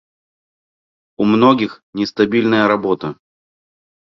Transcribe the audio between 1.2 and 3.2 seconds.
У многих нестабильная работа.